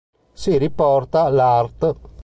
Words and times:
Si 0.33 0.57
riporta 0.57 1.29
l'art. 1.29 1.95